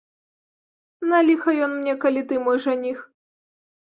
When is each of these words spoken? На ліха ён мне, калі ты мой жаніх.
На 1.09 1.19
ліха 1.27 1.49
ён 1.65 1.71
мне, 1.81 1.93
калі 2.05 2.21
ты 2.31 2.39
мой 2.47 2.57
жаніх. 2.65 2.97